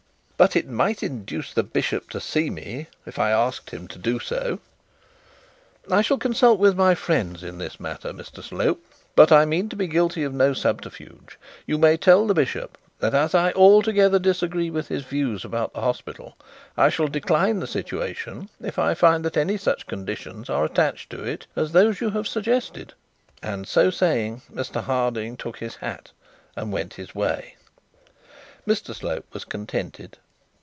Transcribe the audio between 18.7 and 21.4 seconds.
I find that any such conditions are attached to